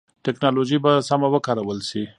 ټکنالوژي 0.25 0.77
به 0.83 0.91
سمه 1.09 1.27
وکارول 1.33 1.79
شي. 1.89 2.03